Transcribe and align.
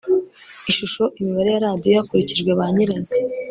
Ishusho 0.69 1.03
Imibare 1.19 1.49
ya 1.53 1.63
radiyo 1.67 1.93
hakurikijwe 1.99 2.51
ba 2.59 2.65
nyirazo 2.73 3.17